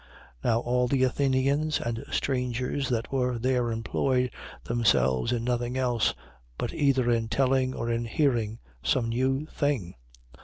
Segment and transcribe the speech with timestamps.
[0.43, 0.43] 17:21.
[0.45, 4.31] (Now all the Athenians and strangers that were there employed
[4.63, 6.15] themselves in nothing else,
[6.57, 9.93] but either in telling or in hearing some new thing.)